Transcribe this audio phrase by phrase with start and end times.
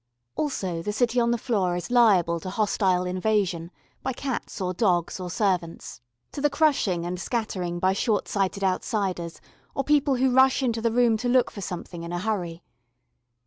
[0.35, 3.69] Also the city on the floor is liable to hostile invasion
[4.01, 9.39] by cats or dogs or servants: to the crushing and scattering by short sighted outsiders
[9.75, 12.63] or people who rush into the room to look for something in a hurry.